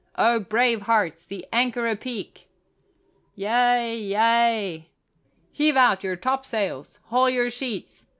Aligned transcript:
O 0.15 0.39
brave 0.39 0.81
hearts, 0.81 1.27
the 1.27 1.45
anchor 1.53 1.85
a 1.87 1.95
peak!" 1.95 2.47
"Yea, 3.35 3.95
yea!" 3.95 4.89
"Heave 5.51 5.77
out 5.77 6.03
your 6.03 6.15
topsails! 6.15 6.97
Haul 7.09 7.29
your 7.29 7.51
sheets! 7.51 8.05